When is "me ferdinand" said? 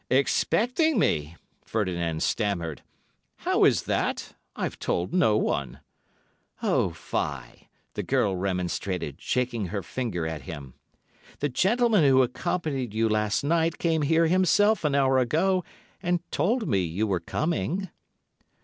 0.97-2.23